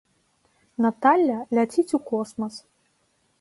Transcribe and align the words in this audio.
Наталля 0.85 1.35
ляціць 1.59 1.95
у 1.99 2.01
космас. 2.09 2.59